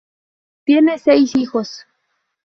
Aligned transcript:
Tienen 0.65 0.97
seis 0.99 1.35
hijos. 1.35 1.85